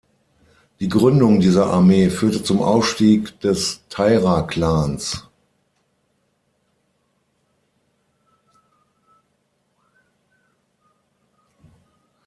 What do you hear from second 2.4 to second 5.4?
zum Aufstieg des Taira-Klans.